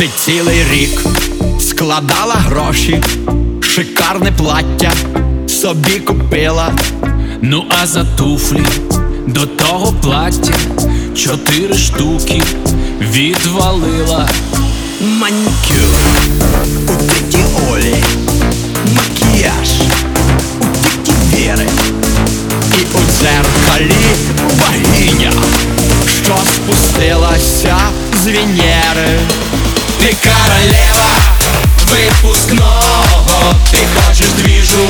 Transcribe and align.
Ти 0.00 0.08
цілий 0.16 0.64
рік 0.72 1.00
складала 1.60 2.34
гроші, 2.34 3.02
шикарне 3.60 4.32
плаття 4.32 4.92
собі 5.48 5.98
купила. 5.98 6.72
Ну 7.42 7.64
а 7.82 7.86
за 7.86 8.04
туфлі 8.04 8.62
до 9.26 9.46
того 9.46 9.94
плаття 10.02 10.54
чотири 11.16 11.74
штуки 11.74 12.42
відвалила. 13.00 14.28
Манікюр 15.00 16.00
у 16.88 17.12
тіті 17.12 17.44
Олі, 17.72 17.94
макіяж 18.96 19.70
у 20.60 21.04
тіті 21.04 21.12
Віри 21.34 21.68
І 22.78 22.96
у 22.96 23.00
дзеркалі 23.10 23.92
богиня, 24.58 25.32
що 26.24 26.34
спустилася 26.54 27.76
з 28.22 28.26
Венери. 28.26 29.20
Ти 30.00 30.16
королева 30.24 31.10
випускного, 31.90 33.54
ти 33.70 33.78
хочеш 33.94 34.28
двіжу 34.28 34.88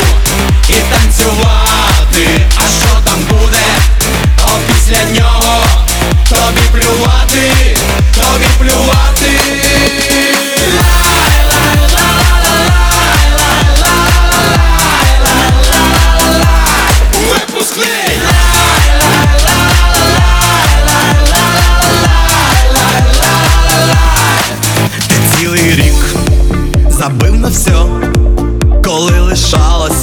лишалось 29.41 30.03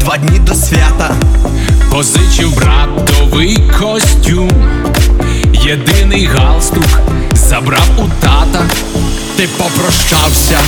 два 0.00 0.16
дні 0.16 0.38
до 0.38 0.54
свята. 0.54 1.14
Позичив 1.90 2.56
братовий 2.56 3.62
костюм, 3.80 4.50
єдиний 5.52 6.26
галстук 6.26 7.00
забрав 7.34 7.88
у 7.98 8.08
тата. 8.20 8.64
Ти 9.36 9.48
попрощався 9.58 10.58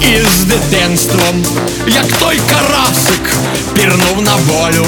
із 0.00 0.44
дитинством, 0.44 1.46
як 1.86 2.06
той 2.06 2.40
карасик 2.50 3.36
пірнув 3.74 4.22
на 4.22 4.34
волю. 4.34 4.86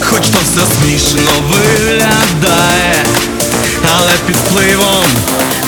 Хоч 0.00 0.20
то 0.20 0.38
все 0.42 0.74
смішно 0.74 1.32
виглядає, 1.50 3.04
але 3.98 4.12
під 4.26 4.36
впливом 4.36 5.04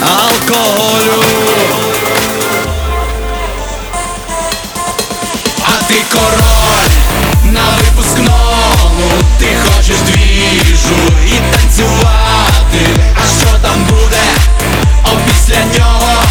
алкоголю. 0.01 1.34
Двіжу 10.55 11.13
і 11.27 11.57
танцювати. 11.57 12.87
А 13.15 13.41
що 13.41 13.59
там 13.63 13.85
буде? 13.85 14.23
О, 15.05 15.09
після 15.29 15.61
нього 15.79 16.23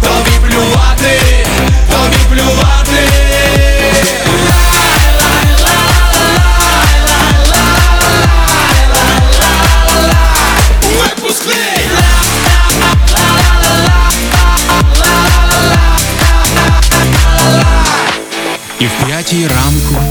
тобі 0.00 0.48
плювати, 0.48 1.20
тобі 1.90 2.16
плювати. 2.28 3.08
Випускний! 10.82 11.88
І 18.80 18.86
в 18.86 19.06
п'ятій 19.06 19.46
ранку 19.46 20.02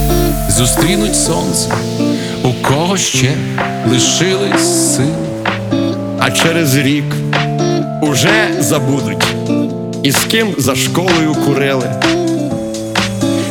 зустрінуть 0.50 1.16
сонце, 1.16 1.70
у 2.44 2.52
кого 2.62 2.98
ще 2.98 3.32
лишились 3.90 4.96
сили. 4.96 5.16
А 6.20 6.32
через 6.32 6.76
рік 6.76 7.06
уже 8.02 8.50
забудуть, 8.60 9.26
і 10.04 10.12
з 10.12 10.18
ким 10.18 10.56
за 10.58 10.76
школою 10.76 11.36
курили, 11.46 11.90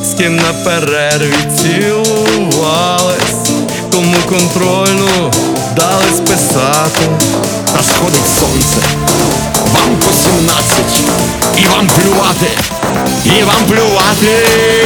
з 0.04 0.14
ким 0.19 0.36
на 0.36 0.52
перерві 0.64 1.34
цілувались, 1.56 3.50
кому 3.92 4.16
контрольну 4.28 5.32
дали 5.76 6.04
списати, 6.16 7.08
та 7.72 7.82
сходить 7.82 8.28
сонце. 8.41 8.76
Вам 9.75 9.97
по 9.97 10.12
17, 10.12 10.76
і 11.58 11.66
вам 11.69 11.86
плювати, 11.86 12.50
і 13.25 13.42
вам 13.42 13.64
плювати. 13.69 14.81